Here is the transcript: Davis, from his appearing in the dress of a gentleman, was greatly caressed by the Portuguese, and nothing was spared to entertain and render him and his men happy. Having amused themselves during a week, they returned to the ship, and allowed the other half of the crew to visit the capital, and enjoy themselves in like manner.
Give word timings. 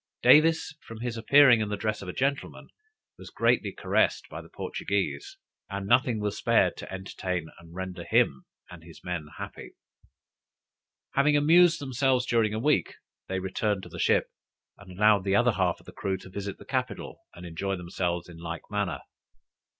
Davis, 0.23 0.73
from 0.81 1.01
his 1.01 1.15
appearing 1.15 1.61
in 1.61 1.69
the 1.69 1.77
dress 1.77 2.01
of 2.01 2.07
a 2.07 2.11
gentleman, 2.11 2.69
was 3.19 3.29
greatly 3.29 3.71
caressed 3.71 4.27
by 4.29 4.41
the 4.41 4.49
Portuguese, 4.49 5.37
and 5.69 5.85
nothing 5.85 6.19
was 6.19 6.35
spared 6.35 6.75
to 6.77 6.91
entertain 6.91 7.49
and 7.59 7.75
render 7.75 8.03
him 8.03 8.45
and 8.71 8.83
his 8.83 9.03
men 9.03 9.27
happy. 9.37 9.73
Having 11.13 11.37
amused 11.37 11.79
themselves 11.79 12.25
during 12.25 12.51
a 12.55 12.57
week, 12.59 12.95
they 13.27 13.37
returned 13.37 13.83
to 13.83 13.89
the 13.89 13.99
ship, 13.99 14.25
and 14.75 14.91
allowed 14.91 15.23
the 15.23 15.35
other 15.35 15.51
half 15.51 15.79
of 15.79 15.85
the 15.85 15.91
crew 15.91 16.17
to 16.17 16.31
visit 16.31 16.57
the 16.57 16.65
capital, 16.65 17.21
and 17.35 17.45
enjoy 17.45 17.75
themselves 17.75 18.27
in 18.27 18.37
like 18.39 18.63
manner. 18.71 19.01